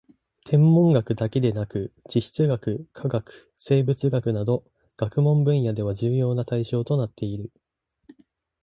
[0.47, 7.51] 天文学だけでなく地質学・化学・生物学などの学問分野では重要な対象となっている